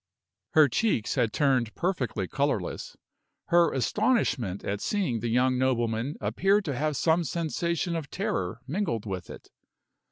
[0.53, 2.97] Her cheeks had turned perfectly colorless.
[3.49, 9.05] Her astonishment at seeing the young nobleman appeared to have some sensation of terror mingled
[9.05, 9.51] with it.